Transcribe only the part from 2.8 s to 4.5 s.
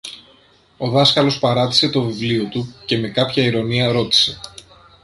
και με κάποια ειρωνεία ρώτησε